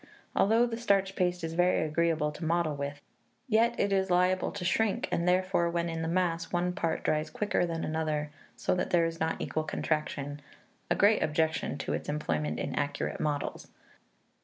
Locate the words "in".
5.89-6.01, 12.59-12.73